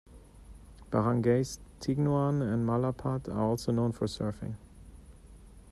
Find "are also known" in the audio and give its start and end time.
3.31-3.91